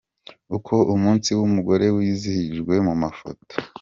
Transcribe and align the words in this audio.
Uko 0.57 0.75
umunsi 0.95 1.29
w’Umugore 1.39 1.85
wizihijwe 1.95 2.73
mu 2.87 2.93
mafoto. 3.01 3.53